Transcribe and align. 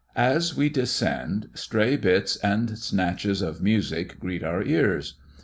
As 0.15 0.57
we 0.57 0.67
descend, 0.67 1.49
stray 1.53 1.95
bits 1.95 2.35
and 2.37 2.75
snatches 2.75 3.43
of 3.43 3.61
music 3.61 4.19
greet 4.19 4.43
our 4.43 4.63
ears. 4.63 5.19